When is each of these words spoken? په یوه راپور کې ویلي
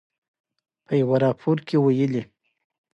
په 0.85 0.93
یوه 1.01 1.15
راپور 1.23 1.57
کې 1.67 1.77
ویلي 1.79 2.23